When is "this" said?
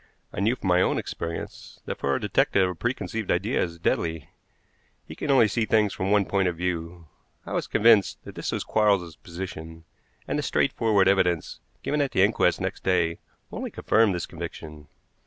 8.23-8.51, 14.15-14.25